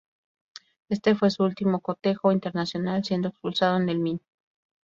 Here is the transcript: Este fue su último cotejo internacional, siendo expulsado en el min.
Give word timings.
Este 0.89 1.13
fue 1.13 1.29
su 1.29 1.43
último 1.43 1.79
cotejo 1.79 2.31
internacional, 2.31 3.03
siendo 3.05 3.27
expulsado 3.27 3.77
en 3.77 3.87
el 3.89 3.99
min. 3.99 4.19